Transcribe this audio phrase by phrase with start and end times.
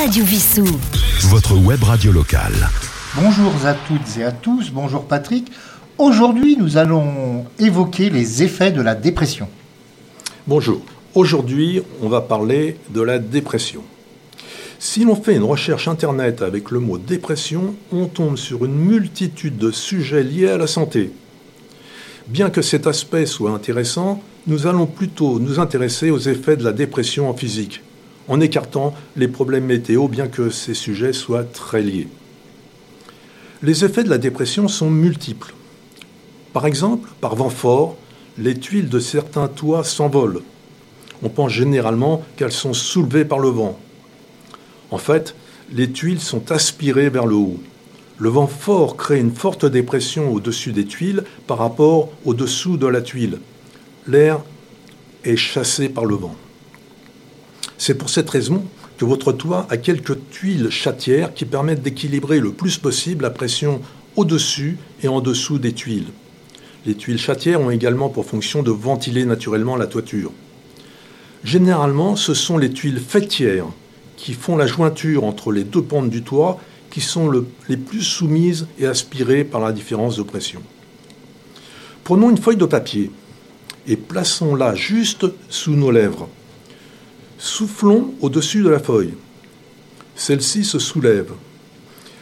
[0.00, 0.64] Radio Vissou.
[1.28, 2.54] Votre web radio locale.
[3.16, 5.52] Bonjour à toutes et à tous, bonjour Patrick.
[5.98, 9.46] Aujourd'hui, nous allons évoquer les effets de la dépression.
[10.46, 10.80] Bonjour.
[11.14, 13.82] Aujourd'hui, on va parler de la dépression.
[14.78, 19.58] Si l'on fait une recherche Internet avec le mot dépression, on tombe sur une multitude
[19.58, 21.12] de sujets liés à la santé.
[22.26, 26.72] Bien que cet aspect soit intéressant, nous allons plutôt nous intéresser aux effets de la
[26.72, 27.82] dépression en physique,
[28.30, 32.06] en écartant les problèmes météo, bien que ces sujets soient très liés.
[33.62, 35.52] Les effets de la dépression sont multiples.
[36.52, 37.96] Par exemple, par vent fort,
[38.38, 40.42] les tuiles de certains toits s'envolent.
[41.24, 43.78] On pense généralement qu'elles sont soulevées par le vent.
[44.92, 45.34] En fait,
[45.72, 47.60] les tuiles sont aspirées vers le haut.
[48.18, 53.02] Le vent fort crée une forte dépression au-dessus des tuiles par rapport au-dessous de la
[53.02, 53.40] tuile.
[54.06, 54.40] L'air
[55.24, 56.36] est chassé par le vent.
[57.82, 58.62] C'est pour cette raison
[58.98, 63.80] que votre toit a quelques tuiles chatières qui permettent d'équilibrer le plus possible la pression
[64.16, 66.08] au-dessus et en dessous des tuiles.
[66.84, 70.30] Les tuiles chatières ont également pour fonction de ventiler naturellement la toiture.
[71.42, 73.68] Généralement, ce sont les tuiles fêtières
[74.18, 77.32] qui font la jointure entre les deux pentes du toit qui sont
[77.70, 80.60] les plus soumises et aspirées par la différence de pression.
[82.04, 83.10] Prenons une feuille de papier
[83.86, 86.28] et plaçons-la juste sous nos lèvres.
[87.42, 89.14] Soufflons au-dessus de la feuille.
[90.14, 91.32] Celle-ci se soulève.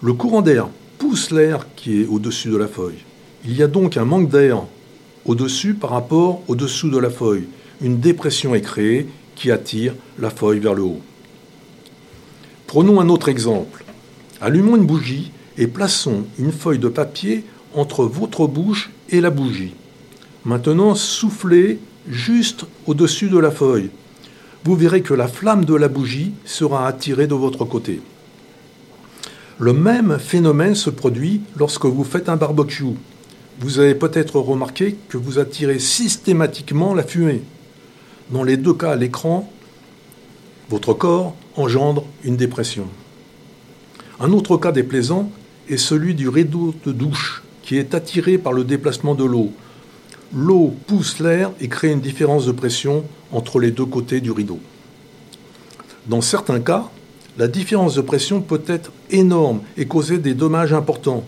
[0.00, 3.04] Le courant d'air pousse l'air qui est au-dessus de la feuille.
[3.44, 4.62] Il y a donc un manque d'air
[5.26, 7.44] au-dessus par rapport au-dessous de la feuille.
[7.82, 11.02] Une dépression est créée qui attire la feuille vers le haut.
[12.66, 13.84] Prenons un autre exemple.
[14.40, 19.74] Allumons une bougie et plaçons une feuille de papier entre votre bouche et la bougie.
[20.46, 23.90] Maintenant, soufflez juste au-dessus de la feuille.
[24.64, 28.00] Vous verrez que la flamme de la bougie sera attirée de votre côté.
[29.58, 32.84] Le même phénomène se produit lorsque vous faites un barbecue.
[33.60, 37.42] Vous avez peut-être remarqué que vous attirez systématiquement la fumée.
[38.30, 39.52] Dans les deux cas à l'écran,
[40.70, 42.86] votre corps engendre une dépression.
[44.20, 45.30] Un autre cas déplaisant
[45.68, 49.52] est celui du rideau de douche qui est attiré par le déplacement de l'eau.
[50.34, 54.60] L'eau pousse l'air et crée une différence de pression entre les deux côtés du rideau.
[56.06, 56.88] Dans certains cas,
[57.38, 61.24] la différence de pression peut être énorme et causer des dommages importants.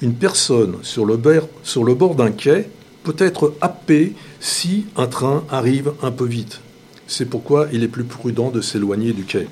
[0.00, 2.68] Une personne sur le, bord d'un quai
[3.04, 6.60] peut être happée si un train arrive un peu vite.
[7.06, 9.46] C'est pourquoi il est plus prudent de s'éloigner du quai.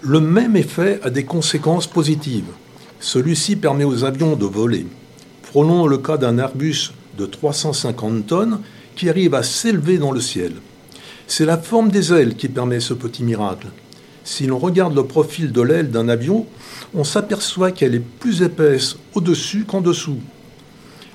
[0.00, 2.50] Le même effet a des conséquences positives.
[3.00, 4.86] Celui-ci permet aux avions de voler.
[5.42, 8.60] Prenons le cas d'un Airbus de 350 tonnes
[8.96, 10.52] qui arrive à s'élever dans le ciel.
[11.26, 13.68] C'est la forme des ailes qui permet ce petit miracle.
[14.24, 16.46] Si l'on regarde le profil de l'aile d'un avion,
[16.94, 20.18] on s'aperçoit qu'elle est plus épaisse au-dessus qu'en dessous.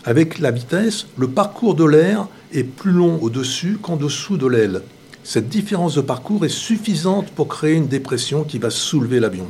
[0.06, 4.82] Avec la vitesse, le parcours de l'air est plus long au-dessus qu'en dessous de l'aile.
[5.24, 9.48] Cette différence de parcours est suffisante pour créer une dépression qui va soulever l'avion.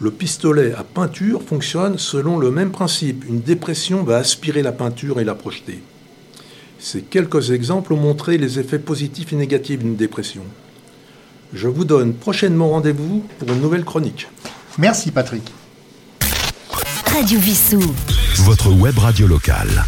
[0.00, 3.24] Le pistolet à peinture fonctionne selon le même principe.
[3.28, 5.82] Une dépression va aspirer la peinture et la projeter.
[6.78, 10.42] Ces quelques exemples ont montré les effets positifs et négatifs d'une dépression.
[11.52, 14.28] Je vous donne prochainement rendez-vous pour une nouvelle chronique.
[14.78, 15.42] Merci Patrick.
[17.04, 17.82] Radio Vissou.
[18.38, 19.84] Votre web radio locale.